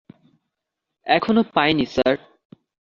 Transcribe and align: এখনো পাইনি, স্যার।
এখনো 1.07 1.41
পাইনি, 1.55 1.85
স্যার। 1.85 2.15